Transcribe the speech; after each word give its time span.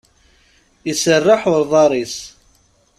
Iserreḥ 0.91 1.41
uḍar-is. 1.57 2.15